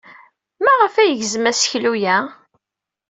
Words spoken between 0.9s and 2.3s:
ay yegzem aseklu-a?